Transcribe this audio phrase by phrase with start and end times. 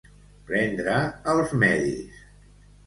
[0.47, 0.95] Prendre
[1.35, 2.21] els medis.